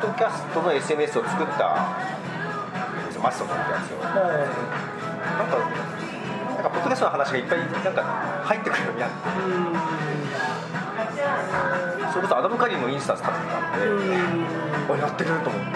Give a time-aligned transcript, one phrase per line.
[0.00, 1.86] ドキャストの SNS を作った
[3.22, 5.58] マストドンってやつよ、なんか
[6.54, 8.02] なんかポッドキャストの話がいっぱいなんか
[8.44, 9.16] 入ってくるようになって、
[12.12, 13.78] それこそアダム・カリーもインスタンス立ってたんで、
[14.94, 15.68] あやってると思って、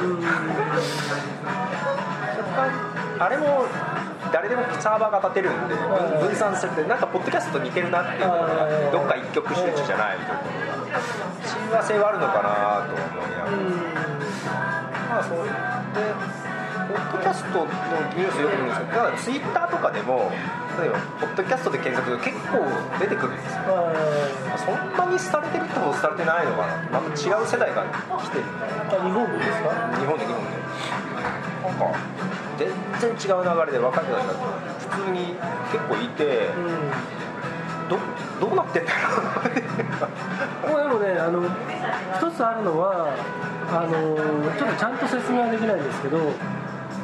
[3.18, 3.66] あれも
[4.32, 10.25] 誰でもサーバーが立てるんで分分散されてなんかポッドキャストと似てるなっていうのがどっか一極集中じゃないと。
[10.25, 10.42] ころ
[10.92, 11.02] が
[11.42, 13.50] 親和性はあるのかなと思いなが
[13.97, 14.02] ら、
[16.98, 20.30] ッドキャストのニュースよく見るんですけどだからツイッターとかでも
[20.80, 22.59] 例えばポッドキャストで検索結構
[22.98, 23.62] 出てくるんですよ。
[24.56, 27.00] そんなに廃れてるってほど廃れてないのかな。
[27.00, 27.84] また違う世代が
[28.20, 29.69] 来てる日本でですか？
[29.98, 30.62] 日本で日本で
[31.62, 31.98] なんか
[32.59, 34.33] 全然違う流れで若い人たちが
[34.78, 35.34] 普通に
[35.72, 36.48] 結構いて、
[37.88, 37.98] ど
[38.41, 39.62] どうなってんだろうって
[40.69, 41.42] もうでもねあの
[42.19, 43.08] 一つあるのは
[43.70, 43.91] あの
[44.56, 46.19] ちょっとちゃんと説明はできないんですけど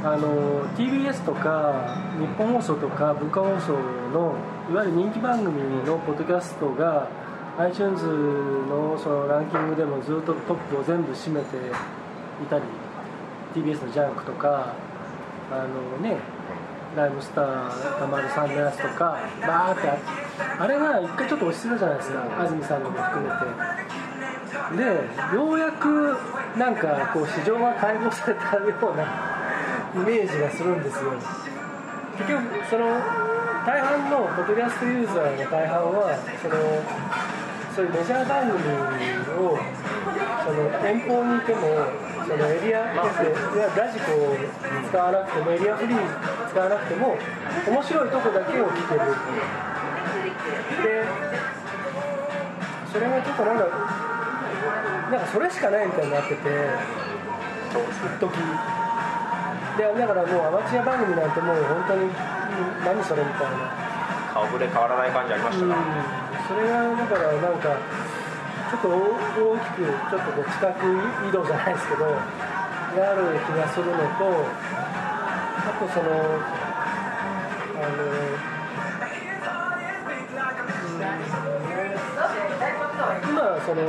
[0.05, 3.73] あの TBS とか日本放送とか文化放送
[4.13, 4.37] の
[4.71, 7.09] いわゆる人気番組のポッドキャストが
[7.59, 12.63] iTunes のそのランキングでもずっとトップを全部占めていたり
[13.55, 14.75] TBS のジャンクとか
[15.51, 16.19] あのね
[16.97, 19.89] ライムスターたまるさんのやつとかバーって
[20.59, 23.89] あれが一回ちょっと落ち着いたじゃないですか安住さんのも含めて。
[24.77, 24.85] で
[25.35, 26.17] ようやく
[26.57, 29.38] なんかこう市場が解放されたような
[29.95, 31.13] イメージがするんですよ。
[32.19, 32.85] 結局その
[33.65, 36.57] 大半のポッドキャストユーザーの大半はその
[37.75, 38.59] そういうメジャー番組
[39.39, 39.55] を
[40.43, 41.63] その遠方にいても
[42.27, 44.35] そのエリアでいわゆるラジコを
[44.89, 47.17] 使わなくてもエリアフリー使わなくても
[47.69, 49.01] 面白いとこだけを聞ける
[50.83, 51.07] で
[52.91, 53.69] それがちょっとなんか
[55.13, 56.41] なんかそれしかないみたいになってて
[57.71, 58.78] 一時
[59.79, 62.11] でだからもうアマチュア番組なんてもう本当に
[62.83, 63.71] 何それみたいな。
[64.35, 65.71] 顔ぶれ変わらない感じありましたうん。
[65.71, 65.79] な、
[66.47, 67.79] それがだからなんか
[68.71, 68.99] ちょっと大
[69.59, 70.75] きくちょっとこう地殻
[71.31, 74.43] 移動じゃないですけどがある気がするのと
[75.63, 76.11] あとその
[77.79, 78.59] あのうん。
[83.31, 83.83] 今その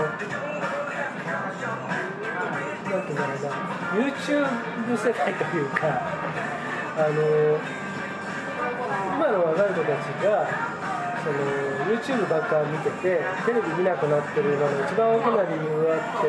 [3.10, 6.02] ていうんだろうな YouTube 世代というか
[6.98, 7.58] あの
[9.16, 10.46] 今の若い子たちが
[11.24, 11.40] その
[11.90, 16.28] YouTube ばっか見ててテレビ見なくなってるのの一番大きな理由はって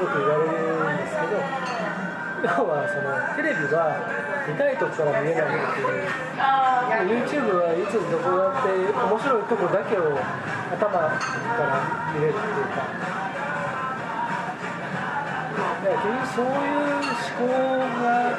[0.00, 0.58] よく言われる
[0.94, 1.38] んですけど
[2.44, 3.96] 要はそのテレビは
[4.46, 6.10] 見たいとこから見えないっていう
[7.24, 10.12] YouTube はいつどこだって面白いとこだけを
[10.72, 13.23] 頭から見れるっていうか。
[16.04, 17.48] だから結局そういう思考
[18.04, 18.36] が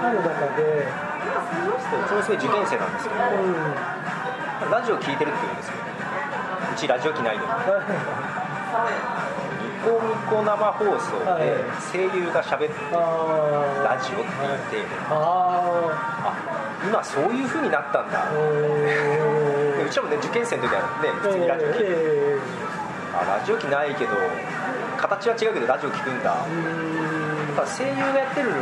[0.00, 0.88] ある中で、
[2.08, 5.82] それすごい受験生なんですけどうん、ラジオ聞いてるって言うんですけど
[6.72, 7.48] うちラジオ機ないのニ
[9.84, 12.96] コニコ生放送はいで声優が喋ってあ
[13.84, 14.28] ラジオって
[14.76, 15.12] 言ってあ
[16.24, 16.34] あ
[16.86, 18.26] 今そういう風になったんだ。
[19.88, 22.38] うちらもね受験生の時はね普通にラジオ聞いてえ
[23.14, 24.14] あラジオ機ないけど
[25.08, 26.30] 形は違うけどラジオ聞くんだ。
[26.30, 26.46] やっ
[27.56, 28.52] ぱ声優がやってる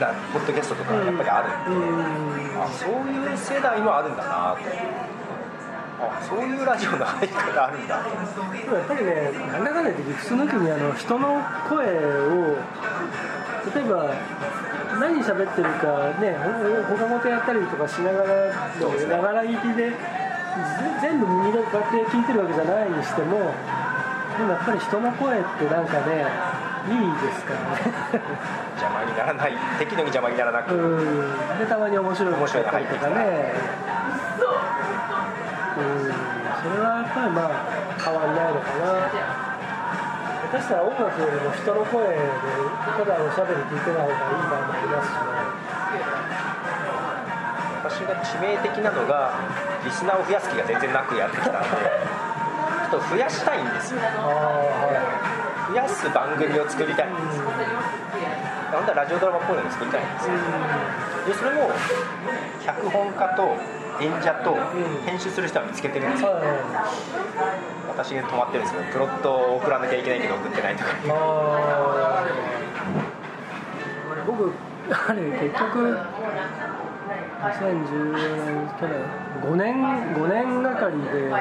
[0.00, 1.72] なポッドキャストとかやっぱりある。
[1.72, 2.62] んで、うん。
[2.62, 4.66] あそういう世代もあるんだなと
[5.96, 8.02] あそういうラジオの入り方あるんだ。
[8.02, 8.10] と
[8.52, 12.58] でもやっぱりねなんだかんだ言って理屈抜きにあの人の声を
[13.72, 14.12] 例えば
[15.00, 16.36] 何喋ってるかね
[16.88, 18.52] ほ他の手やったりとかしながら
[19.08, 19.96] ながら聞きでぜ
[21.00, 23.54] 全部耳の買って聞いてるわけじゃないにしても
[24.36, 26.26] でもやっぱり人の声ってなんかね
[26.86, 27.80] いいですからね。
[28.76, 31.58] 邪魔にならない適度に邪魔にならなく、うん。
[31.58, 32.84] でたまに面白い面白いとかね。
[35.76, 36.12] うん。
[36.62, 37.64] それはやっぱりまあ
[37.98, 39.10] 変わんないのかな。
[40.46, 42.14] 下手したら音楽よりも人の声で
[42.86, 45.66] ただおしゃべり聞いてない方がいい場合もありますしね。
[47.82, 49.32] 私が致命的なのが
[49.84, 51.58] リスナーを増やす気が全然なくやってきたんで
[52.90, 54.00] ちょっと増やしたいんですよ。
[55.68, 57.10] 増やす番組を作りたい。
[57.10, 57.50] んですよ
[58.70, 60.34] 本当はラジオドラマっぽいのを作りたいんですよ。
[61.26, 61.70] でそれも
[62.64, 63.56] 脚本家と
[64.00, 64.54] 演者と
[65.04, 66.30] 編集する人は見つけてるんですよ。
[66.30, 66.44] いはい。
[67.88, 70.90] 私で止まってるんですけどプロットを送らなきゃいけないけど送ってないとか。
[74.26, 74.52] 僕
[74.92, 75.98] あれ結局
[77.42, 79.02] 2014年去年
[79.42, 81.32] 5年5年がかりで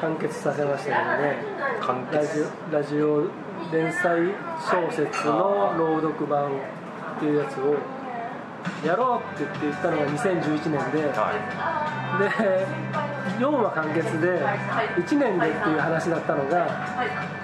[0.00, 1.36] 完結させましたけどね。
[1.80, 2.16] 完結。
[2.16, 7.76] ラジオラジオ連載小説の朗読版っていうやつを
[8.84, 11.32] やろうって言って言ったのが2011年では
[12.18, 12.28] で
[13.42, 14.40] 4話完結で
[14.96, 16.66] 1年でっていう話だったのが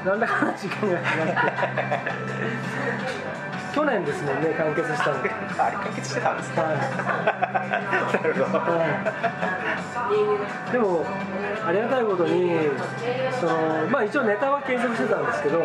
[0.04, 1.34] なんだかんだ時間がかかって
[3.74, 5.16] 去年ですもんね完結したの。
[5.26, 5.28] い
[5.58, 6.68] あれ完結してたんですかは
[8.12, 8.46] なるほど。
[8.46, 8.86] い、は
[10.68, 11.04] い、でも
[11.66, 12.70] ありがたいことに
[13.40, 13.52] その
[13.90, 15.58] まあ一応ネタは継続してたんですけど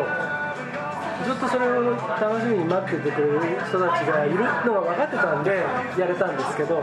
[1.24, 5.62] ずっとそれを楽しみに待っててくれる人たちがいるのが分かってたんで
[5.96, 6.82] やれたんですけど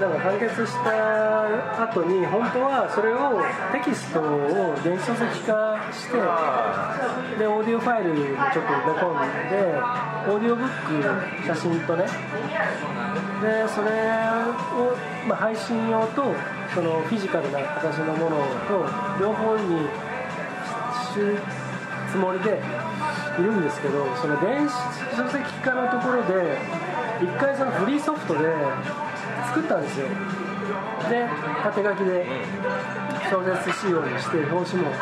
[0.00, 3.42] なんか完結した後に本当はそれを
[3.74, 6.14] テキストを電子書籍化して
[7.38, 9.58] でオーディオファイルにちょっと埋め込んで
[10.30, 12.06] オーディオブック写真とね
[13.42, 13.90] でそれ
[14.78, 14.94] を、
[15.26, 16.30] まあ、配信用と
[16.74, 18.38] そのフィジカルな形のもの
[18.70, 18.86] と
[19.18, 19.82] 両方に
[21.10, 21.42] しる
[22.12, 22.62] つもりで
[23.38, 24.70] いるんですけどその電子
[25.16, 26.58] 書籍化のところで
[27.20, 28.46] 一回そのフリーソフトで
[29.48, 30.06] 作ったんですよ。
[31.08, 31.26] で
[31.62, 32.26] 縦書きで
[33.30, 34.96] 小説仕様にして表紙もこ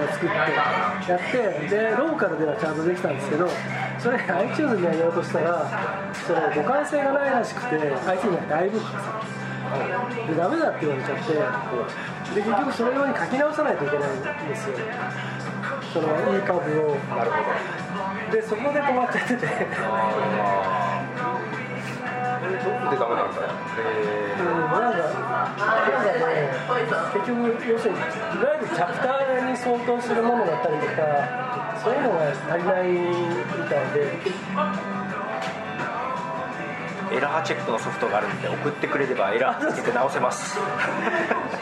[0.00, 3.48] れ作ってやってでローカルではちゃんとできたんですけど
[3.98, 9.20] それ iTunes に上げようとしたらその互換性がないらしくて iTunes にだいぶ拡散
[10.26, 11.32] でダメだって言われちゃって
[12.34, 14.76] で結局それ用に書き直さないといけないんですよ。
[15.92, 16.96] そのいい株を。
[17.14, 17.36] なるほ
[18.30, 18.32] ど。
[18.32, 19.46] でそこで止まっちゃってて
[22.64, 34.18] どこでダメなんだよえうんなんかなんか結局要するにいわゆるチャプターに相当するものだったりとかそういうのが足りないみたいで
[37.12, 40.58] エラーチェックのソフトがあるんで送ってくれればエラーつけて直せます。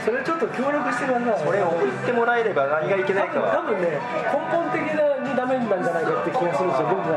[0.04, 1.46] それちょっと協力してください。
[1.46, 3.98] それを送ってもらえれば何がいけないか多は分ね
[4.32, 7.14] 根本的なにダメなんじゃないかって気がするんですよ僕が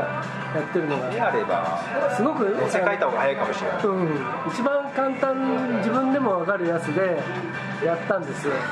[0.53, 1.09] やってるのが。
[1.09, 1.79] であれば。
[2.15, 3.85] すごく載せ替えた方が早いかもしれない。
[3.85, 4.09] うん、
[4.51, 7.17] 一番簡単自分でも分かるやつで
[7.83, 8.53] やったんですよ。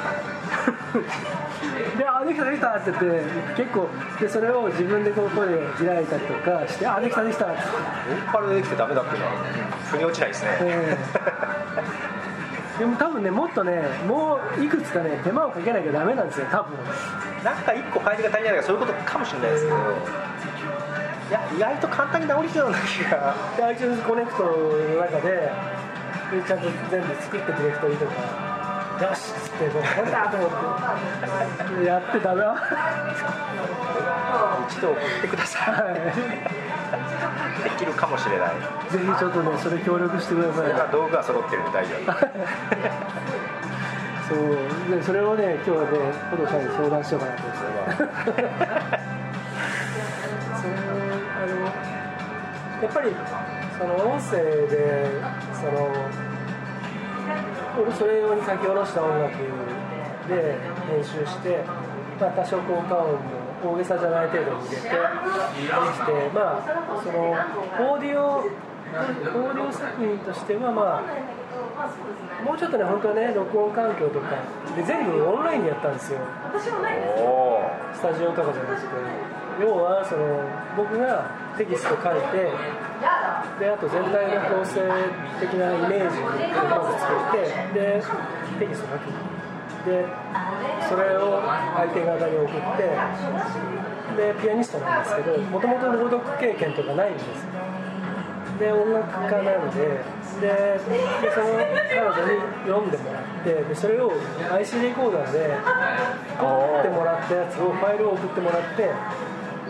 [1.98, 3.06] で「あできたできた」って言って
[3.56, 3.90] 結構
[4.20, 9.32] でそれを自分でこう声で開いたりとかして「あできたできた」ってローカルでできてダメだっていうのは
[9.92, 10.96] 腑に落ちないですね、え
[12.84, 16.76] でも多分ねもっとねもういくつかね手間をかけなきゃダメなんですよ多分。
[17.42, 19.78] なんか1個ファイルが足りないとかそういうことかもしれないですけど。
[21.30, 23.34] いや意外と簡単に直りそうな気が。
[23.56, 24.52] で iTunes コネクトの
[25.00, 28.12] 中ででちゃんと全部作ってディレクトリとか
[29.02, 31.82] よしっつってもうこれだと思って。
[31.82, 32.56] でやってダメは
[34.70, 35.60] 一度送ってくださ
[35.92, 35.96] い。
[37.64, 38.56] できるかもしれない。
[38.58, 38.60] い
[38.92, 40.72] ぜひちょっとねそれ協力してください。
[40.72, 42.14] そ道具が揃ってるんで大丈夫。
[44.30, 44.38] そう。
[44.96, 45.98] でそれをね今日はね
[46.30, 47.64] ポトちゃんに相談しようかなと思って。
[50.62, 51.66] それあの
[52.84, 53.16] やっぱり
[53.78, 54.38] その音声
[54.68, 55.10] で
[55.54, 56.23] その俺
[57.98, 59.38] それ用に書き下ろした音楽
[60.28, 61.64] で編集して、
[62.20, 63.14] まあ、多少効果音
[63.64, 65.00] も大げさじゃない程度に入れてできて
[66.34, 67.32] まあその
[67.94, 74.30] オーディオオーディオ作品としてはまあもうちょっとね本当はね録音環境とか
[74.76, 76.20] で全部オンラインでやったんですよ。
[77.94, 79.34] スタジオとかじゃなくて。
[79.62, 80.42] 要はその
[80.76, 82.50] 僕がテキスト書いて
[83.60, 84.82] であと全体の構成
[85.40, 88.04] 的なイメージをまず作ってで
[88.60, 89.34] テキスト書く
[89.86, 90.06] で
[90.88, 91.42] それを
[91.76, 92.84] 相手方に送って
[94.16, 97.26] でピアニストなんですけどもともと朗読経験とかないんです
[98.60, 100.00] で音楽家なので
[100.40, 101.48] でその
[101.90, 104.12] 彼女に読んでもらってでそれを
[104.52, 105.58] IC レコーダーで
[106.40, 108.90] 撮ってもらったやつをファイルを送ってもらって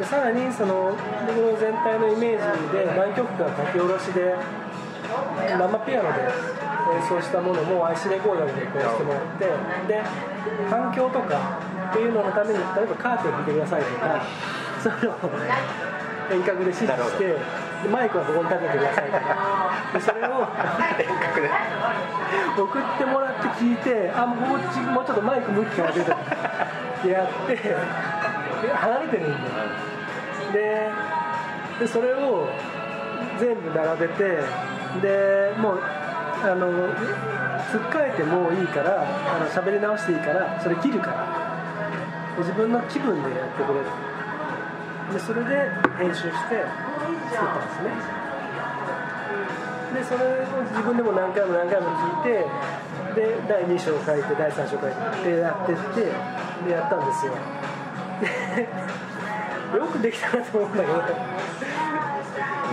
[0.03, 0.91] でさらにその
[1.25, 4.35] 僕の全体のイメージで何曲か書き下ろしで
[5.47, 6.27] 生ピアノで
[6.99, 9.45] 演奏したものも IC レコーダーで録音してもらって
[9.87, 10.03] で
[10.69, 14.27] 環境とかっていうののために例えばカーテン見てくださいとか
[14.83, 15.19] そういうのを
[16.35, 17.39] 遠隔で指示してで
[17.89, 19.63] マイクはここに立ててくださいとか。
[19.93, 20.47] でそれを
[22.57, 26.17] 送ってもらって聞いてあもうこっちもうちょっとマイク向き変えてとか
[27.07, 29.92] やってで離れてるんだよ
[30.53, 30.89] で
[31.79, 32.47] でそれを
[33.39, 34.23] 全部並べて
[35.01, 35.79] でもう
[36.43, 36.69] あの
[37.71, 41.43] つっかえてもいいからあの喋り直していいからそれ切るから
[42.37, 43.85] 自分の気分でやってくれる
[45.13, 46.65] でそれで編集して
[47.31, 48.23] 作ったんですね。
[49.93, 54.91] でそれを自分でも何回も何回も聞いてで第2章書いて第3章書い
[55.23, 56.01] てでやってって
[56.65, 57.33] でやったんですよ。
[59.77, 61.01] よくできたなと思うんだけど。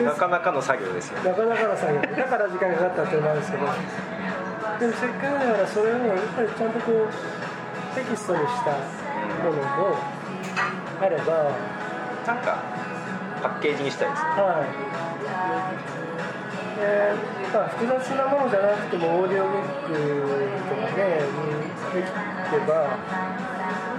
[0.04, 2.00] なかなかの作業ですよなかなかの作業。
[2.00, 3.66] だから時間かかったっていうのもあるんですけど。
[4.80, 7.09] でもせっかくだからそれをやっぱりちゃんとこう
[7.95, 8.71] テキストにした
[9.45, 9.99] ものも
[11.00, 11.50] あれば。
[12.26, 12.62] なんか
[13.42, 14.28] パッケージにしたいですね。
[14.37, 14.69] はい。
[16.80, 16.85] で
[17.52, 19.92] まあ、複雑なものじゃなくてもオーディオブック
[20.69, 22.12] とかねにでき
[22.54, 22.97] れば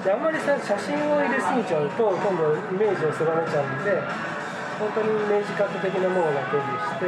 [0.01, 4.01] であんまりさ写真を入れすぎちゃうと今度イメージを狭めちゃうんで
[4.81, 7.05] 本当にイメージカット的なものだけにして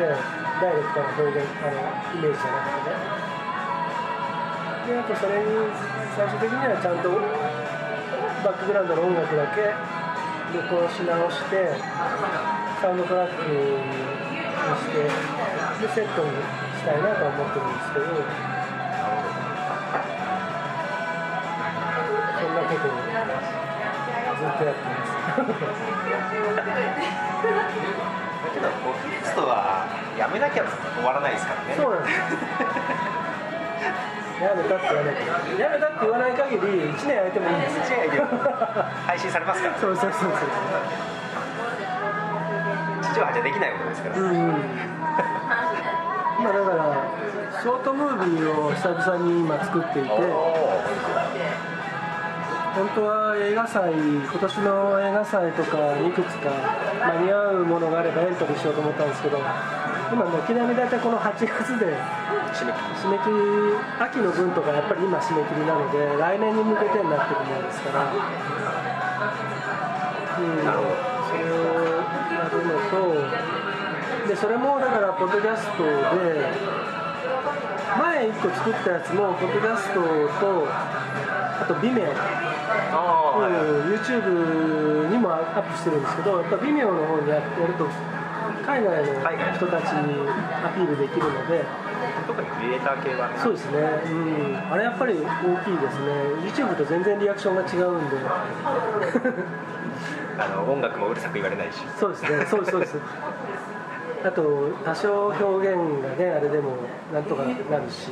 [0.61, 3.01] ダイレクトな表現あのイメージじゃなくてね。
[4.85, 5.49] であとそれに
[6.13, 7.09] 最終的にはちゃんと
[8.45, 9.73] バックグラウンドの音楽だけ
[10.53, 11.73] 録音し直して
[12.77, 13.73] サウンドトラックに
[14.77, 15.09] して
[15.81, 16.29] でセットに
[16.77, 18.62] したいなとは思ってるんですけど。
[24.51, 25.11] とやってます。
[28.43, 30.71] だけどポッドキャストはやめなきゃ終
[31.03, 31.73] わらないですからね。
[31.75, 32.15] そうなんです
[34.43, 35.15] やめたって言わない
[35.59, 37.83] やめたって言わない限り1年空いてもいいんですよ。
[37.87, 38.27] 1年空いても
[39.07, 39.75] 配信されますから。
[39.77, 40.31] そうそうそうそう。
[43.01, 44.35] 地上波じゃできないものですから、うんうん。
[46.39, 46.75] 今だから
[47.61, 50.09] ショートムービーを久々に今作っていて
[52.73, 56.49] 本当は映画祭今年の映画祭とかいくつか
[57.05, 61.93] 間に合うものがあればエントリーしようと思ったんですけど今軒並み大体この8月で
[62.49, 62.65] 締
[63.13, 68.17] め切り秋の分とかやっぱり今締め切りなので来年に向けてになってるものですから、う
[70.41, 72.01] ん、それを
[72.33, 80.01] やるのとでそれもだからポッドキャストで前1個作ったやつもポッドキャスト
[80.39, 87.87] とあと Vimeo うん YouTube にもアップしてるんですけどやっぱ Vimeo の方にややると
[88.65, 90.29] 海外の海外の人たちに
[90.63, 91.63] アピールできるので。
[92.27, 93.37] 特にクリエイター系はね。
[93.41, 95.19] そうですね、うん、あれやっぱり大
[95.63, 96.13] きいですね。
[96.47, 98.17] YouTube と全然リアクションが違うんで。
[100.39, 101.85] あの音楽もうるさく言われないし。
[101.99, 102.45] そうですね。
[102.45, 102.95] そうですそうです
[104.25, 106.77] あと多少表現がねあれでも
[107.13, 108.11] なんとかなるし。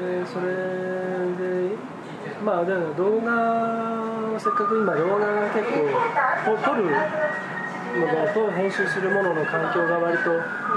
[0.00, 1.76] でそれで
[2.44, 5.64] まあだから動画をせっかく今動画が結
[6.44, 6.84] 構撮る
[7.98, 10.30] ものと編集するものの環境が割と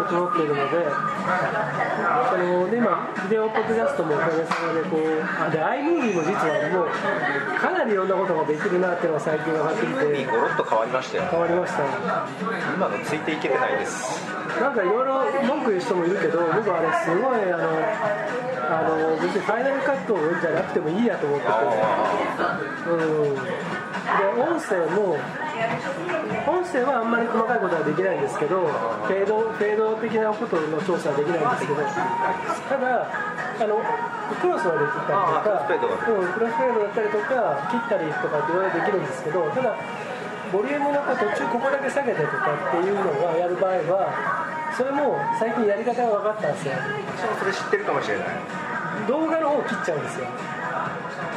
[0.09, 0.87] 整っているので
[2.29, 6.89] そので今ビデオポッドキャストもおかげさまでこうあで iMovie も実はもう
[7.59, 11.83] かなりいろんなことができるなっていうのが最近分かってきてゴロッと変わりましたよ変わりました。
[12.75, 14.21] 今のついていけてないです。
[14.59, 17.63] なんかいろいろ文句言う人もいるけど僕あれすごいあの
[18.63, 21.51] あの別にファイナルカットじゃなくてもいいやと思ってて。
[22.89, 22.95] う
[23.31, 23.35] ん。
[23.35, 23.41] で
[24.37, 25.17] 音声も
[26.45, 33.07] 音声はあんまり細かいことはできないんですけどフェードフェード的なことの調査はできないんですけどただ
[33.53, 33.79] あの
[34.41, 35.93] クロスはできたりとかあークロスフェードが。
[35.93, 39.77] うん、クロスフェードだったりとか切ったりとかっていろいろできるんですけどただ
[40.53, 44.13] ボリュームの途中ここだけ下げてとかっていうのがやる場合は
[44.77, 46.73] それも最近やり方が分かったんですよ。
[47.17, 48.27] 私もそれ知ってるかもしれない。
[49.07, 50.25] 動画の方を切っちゃうんですよ。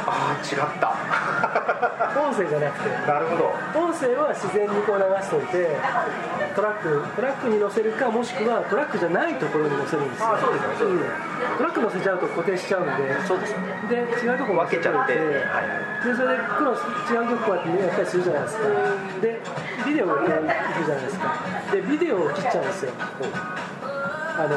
[0.08, 0.94] ああ違った
[2.16, 2.88] 音声じゃなくて。
[3.06, 3.52] なるほど。
[3.78, 5.76] 音声は自然にこう流しといて
[6.54, 10.34] トラックトラックに乗せるかもしくはトラックじゃないところに乗せるんですよ。
[10.34, 10.76] あそうですよね。
[10.78, 11.00] そうん。
[11.58, 13.26] トラック乗せちゃうと固定しちゃうんで。
[13.26, 13.74] そうですよね。
[13.88, 15.14] で違うとこ分けちゃって。
[15.14, 16.06] てはいはい。
[16.06, 16.80] でそれでクロス
[17.12, 18.62] 違うとこやってやったりするじゃないですか。
[19.20, 19.40] で
[19.86, 21.34] ビデオが行くじゃないですか。
[21.72, 22.92] でビデオを切っちゃうんですよ。
[24.36, 24.52] あの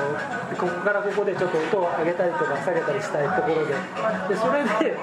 [0.58, 3.74] ここからここでちょっと音を上げたりとか下げたりしたいところで。
[4.27, 4.98] でそれで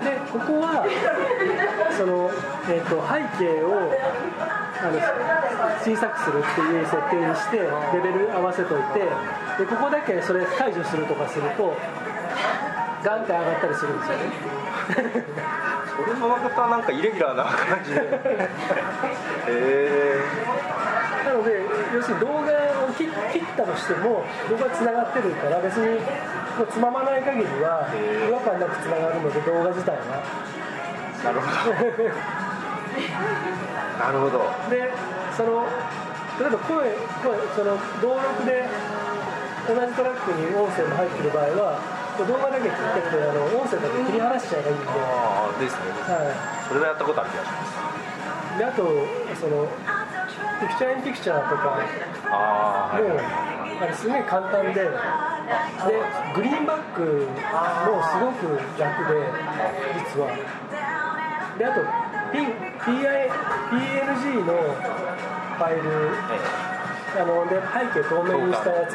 [0.00, 0.84] でここは
[1.96, 2.30] その、
[2.68, 3.92] えー、と背景を
[4.80, 4.96] あの
[5.84, 9.00] 小さくするっていう設定にしてレベル合わせといて
[9.58, 11.76] でここだけそれ解除するとかすると
[13.04, 14.18] ガンって上がったりするんですよ。
[14.18, 14.24] ね
[16.00, 18.00] それもまたなんかイレギュラーな感じで。
[18.00, 18.08] へ
[19.48, 20.20] え。
[21.24, 21.60] なので
[21.94, 25.98] 要するに動画を切切ったとしても動画つながってるから別に
[26.60, 30.20] こうつままない限りは違和感なくつながるので動画自体は。
[31.24, 31.72] なるほど。
[33.96, 34.44] なるほど。
[34.68, 34.92] で
[35.32, 35.64] その
[36.36, 36.92] 例えば声
[37.24, 38.68] 声その同録で
[39.72, 41.80] 同じトラックに音声も入ってる場合は
[42.28, 45.88] 動画だけ切ってってあの音声だけ切り離しちゃえばいいんで,、はああですね。
[46.68, 47.80] それはやったことある気がします。
[48.56, 48.84] い、であと
[49.32, 49.64] その
[50.60, 51.80] ピクチャーインピクチャーとか
[52.28, 53.02] ああはい。
[53.02, 53.24] もはい
[53.80, 54.90] あれすげえ簡単で
[55.50, 55.98] で
[56.34, 59.26] グリーンバックもすごく楽で
[60.14, 60.30] 実は。
[61.58, 61.80] であと
[62.32, 62.38] P
[62.78, 63.28] PI
[63.70, 65.86] PNG のファイル
[67.18, 68.94] あので背景透明にしたやつ。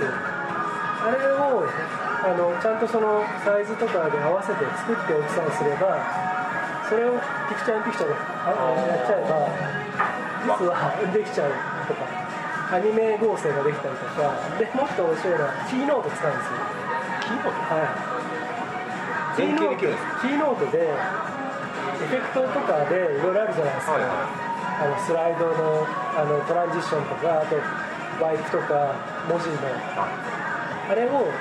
[1.05, 1.67] あれを
[2.23, 6.01] あのちゃんとそのサイズとかで合わせて作っておきさえすれば
[6.89, 7.19] それを
[7.49, 8.17] picture in picture でや
[9.03, 9.29] っちゃえば
[10.57, 10.73] 実は
[11.13, 11.74] できちゃう。
[12.75, 16.59] アニメ合成ができたりとかでもっと面白いのはキーノート使うんですよ。
[17.23, 18.15] キーボードはい。
[19.39, 24.27] キー連ノートキーノートでエフェクトとかでいろいろあるじゃないですか、はいは
[24.75, 27.55] あのスライドのあのトランジションとかあと
[28.19, 28.91] ワイプとか
[29.31, 29.55] 文字の。
[30.91, 31.31] あれを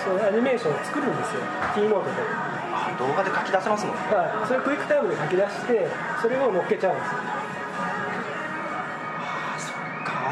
[0.00, 1.44] そのアニメーションを作るんですよ。
[1.76, 2.24] キーノートで、
[2.72, 4.00] あ動画で書き出せますもんね。
[4.08, 5.88] はい、それクイックタイムで書き出して
[6.22, 7.39] それを乗っけちゃうんです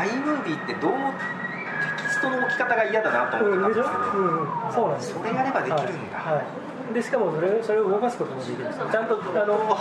[0.08, 3.82] っか iMovie ってどうもテキストの置き方が嫌だなと思ってたん。
[3.82, 3.82] うん。
[3.82, 5.18] ですけど、うんうんそうなんですよ。
[5.18, 6.34] それやればできるんだ、はい。
[6.36, 6.44] はい
[6.94, 8.78] でしかもそれそれを動かすこともできるんです。
[8.78, 9.76] よちゃんとあのあのお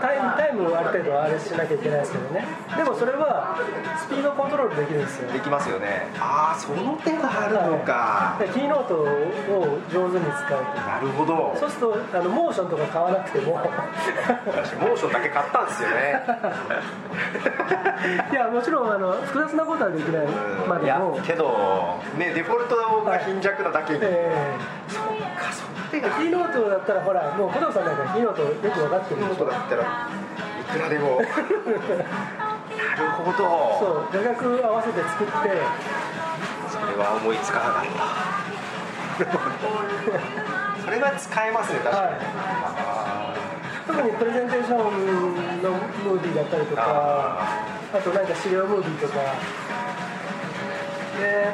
[0.00, 2.44] タイムタイムをある程度あれしなきゃいけないですけどね。
[2.76, 3.56] でもそれは
[3.96, 5.32] スピードコントロールできるんですよ。
[5.32, 6.08] できますよね。
[6.18, 10.80] ああその手があるのか、でキーノートを上手に使うと。
[10.80, 11.56] なるほど。
[11.58, 13.54] そうするとあのモーションとか買わなくても。
[13.54, 16.22] 私モーションだけ買ったんですよね。
[18.30, 20.26] いやもちろんあの複雑なことはできない
[20.68, 24.56] までも、けどねデフォルトが貧弱なだけに、え
[24.88, 25.08] そっか。
[25.08, 25.17] その手がー
[25.90, 29.44] キーノートだったらほらもう小藤さんなんかキーノートよく分かってるでしょ。
[29.46, 30.08] だったら
[30.60, 31.20] いくらでも。
[31.20, 33.38] なるほど。
[33.78, 35.32] そう画角合わせて作って
[36.68, 37.86] それは思いつかなかっ
[39.16, 39.28] た
[40.84, 42.14] それは使えますね確かに、は
[43.34, 43.48] い
[43.88, 44.78] 特にプレゼンテーション
[45.62, 47.64] のムービーだったりとかあ
[47.94, 49.14] あとなんか資料ムービーとか。
[51.18, 51.48] で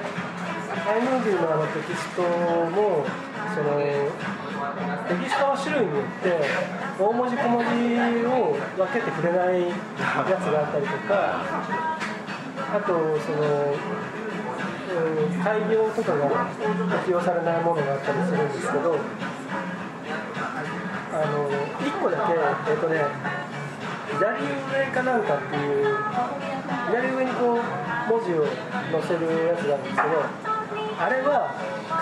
[0.75, 3.07] iMovie のあのテキストも
[3.55, 6.43] そのテキストの種類によって
[6.99, 7.71] 大文字小文字
[8.27, 11.41] を分けてくれないやつがあったりとか
[12.75, 12.87] あと
[13.21, 13.75] その
[14.95, 16.47] うん開業とかが
[17.01, 18.99] 適用されないものがあったりするんですけど
[21.13, 22.33] あの1個だけ
[22.73, 23.03] えっ、とね
[24.11, 25.97] 左上かなんかっていう
[26.89, 30.55] 左上にこう文字を載せるやつがあるんですけど
[30.99, 31.55] あれは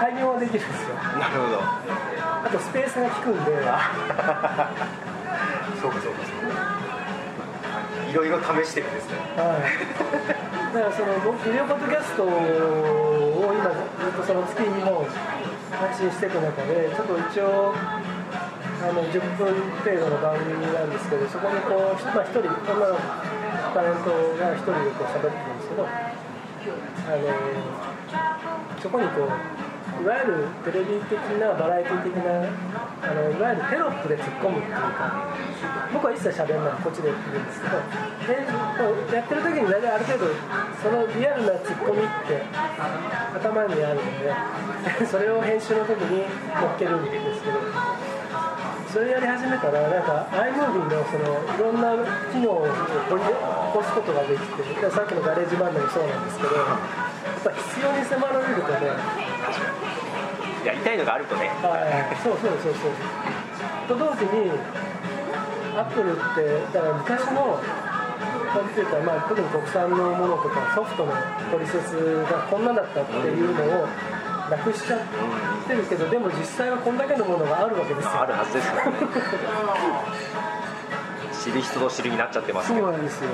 [0.03, 0.99] 開業はできるんですよ。
[0.99, 1.63] なるほど。
[1.63, 3.55] あとスペースが効くんで。
[5.79, 6.59] そうかそうかそうか。
[8.11, 9.23] いろいろ試してるんですね。
[9.39, 19.55] はい、だからその僕ビデオポッドキャストを今ずっとその月2本配信していく中でちょっと一応あの10分
[19.87, 22.99] 程度の番組なんですけどそこにこう、まあ、1人女の
[23.71, 25.95] タレントが1人でこう喋ってるんですけどあ
[27.17, 27.31] の
[28.83, 32.49] そこにこういわゆるテレビ的なバラエティ的な
[33.03, 35.37] あのいわゆるテロップで突っ込むっていうか
[35.93, 37.77] 僕は一切喋んないこっちで言ってるんですけど。
[38.23, 40.27] でやってる時に大体ある程度
[40.83, 42.43] そのリアルなツッコミって
[43.37, 46.27] 頭にあるので それを編集の時に
[46.61, 48.02] 乗っけるんですけど。
[48.93, 51.97] それやり始めたらなんか iMovie のそのいろんな
[52.29, 52.69] 機能を
[53.09, 53.33] 掘り起
[53.73, 59.33] こすことができてさっきのガレージバンドもそうなんですけどやっぱ必要に迫られるとね
[60.65, 62.93] やりたいのがあるとねはい、そうそうそうそう。
[63.89, 64.53] と同時に、
[65.75, 67.59] アップルって、だから昔の
[68.53, 71.13] コンピューター、まあ、特に国産のものとか、ソフトの
[71.51, 73.89] トリセツがこんなだったっていうのを
[74.57, 75.01] なくしちゃっ
[75.67, 78.21] てるけど、でも実際はこんだけのものがあるわけですよ。
[78.21, 78.73] あるはずですよ
[81.43, 83.31] 知る人ぞ知るになっちゃってますそけどうなんですよ。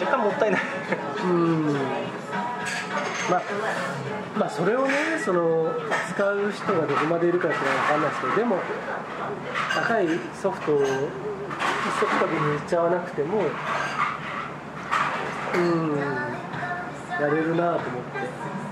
[0.00, 0.60] 若干もったいない
[1.24, 1.74] うん。
[3.28, 3.42] まあ、
[4.38, 4.94] まあ、それをね、
[5.24, 5.72] その
[6.08, 8.56] 使う人がどこまでいるかっていうのは分かんないですけど、でも、
[9.74, 10.06] 高い
[10.40, 13.42] ソフトを一足飛びにいっちゃわなくても、
[15.54, 15.96] うん、
[17.20, 18.67] やれるなと思って。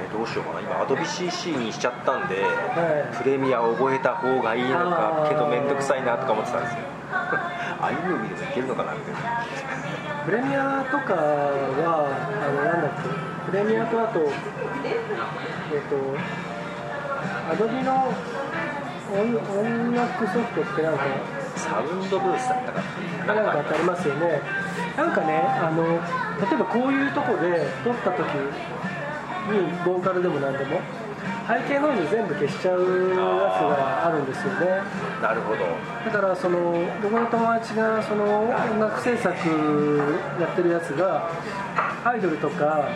[0.00, 0.60] えーどうしようかな。
[0.60, 3.16] 今 AdobeCC にしちゃったんで、はい。
[3.22, 6.78] プレミアを覚えた方がいいのかけど面倒くさいなとか思ってたんですよ。
[7.80, 9.20] iMovie でもいけるのかなみたいな
[10.24, 14.24] プレミアとかは、あのなんだっけ、プレミアとあと、え
[15.78, 15.96] っ、と、
[17.50, 18.12] アドビの
[19.10, 19.26] 音
[19.58, 21.04] 音楽ソフトってなんか、
[21.56, 22.80] サウンドブースだったか
[23.26, 23.34] な。
[23.34, 24.42] なんかありますよね。
[24.96, 28.24] なんかね、あの例えばこういうとこで撮った時
[29.50, 30.80] にボーカルでもなんでも。
[31.50, 34.82] 背景ノイズ全部消しちゃうやつがあるんですよね。
[35.20, 35.66] なるほど。
[36.04, 39.34] だからその僕の友達がその音楽制作
[40.40, 41.28] やってるやつが
[42.04, 42.88] アイドルとか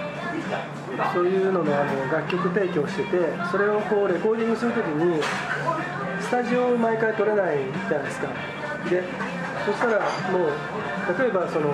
[1.13, 3.19] そういうののあの楽曲提供してて
[3.51, 5.21] それをこうレコーディングするときに
[6.21, 8.29] スタジオを毎回取れないじゃないですか。
[8.89, 9.03] で
[9.67, 9.99] そしたら
[10.31, 11.71] もう例えばその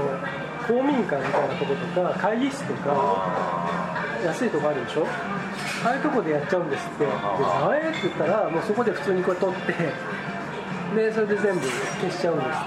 [0.66, 3.79] 公民館みたいなとことか会議室とか
[4.24, 5.06] 安いとこあるでしょ？
[5.84, 7.04] ああいうとこでやっちゃうんですって。
[7.06, 9.72] で「あれ?」って言ったらもうそこで普通にこれ撮って
[10.94, 11.66] でそれで全部
[12.00, 12.58] 消しちゃうんです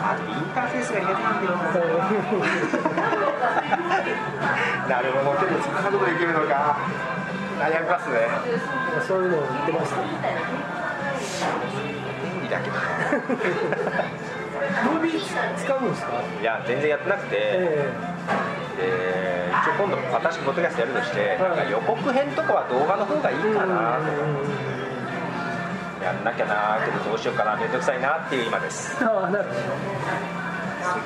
[0.00, 1.86] あインターフェースが苦手なんだよ。
[4.88, 5.38] なるほど。
[5.40, 6.76] けどそんなことできるのか。
[7.58, 8.16] 悩みますね。
[9.06, 9.96] そういうのを言ってました。
[12.22, 12.76] 便利だけど。
[12.76, 12.82] な
[14.92, 15.20] ムービー
[15.56, 16.08] 使うんですか？
[16.40, 17.88] いや全然やってなくて、え
[18.76, 19.96] で一応今度
[20.30, 23.98] 新しくポッドキャストやるとして、なんか予告編とかは動画の方がいいかな
[25.98, 28.96] とやんなきゃなけどどうしようかな面倒くさいなっていう今です。
[28.96, 29.50] すああなるほ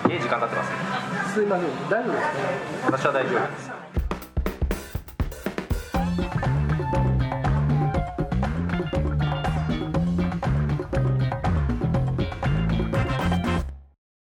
[0.06, 2.26] っげえ時間経ってますどすいません大丈夫です
[2.90, 2.96] か？
[2.98, 3.67] 私は大丈夫です